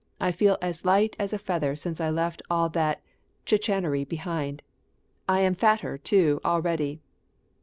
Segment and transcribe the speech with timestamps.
[0.19, 3.03] I feel as light as a feather since I left all that
[3.45, 4.63] chicanery behind!
[5.29, 6.99] I am fatter, too, already."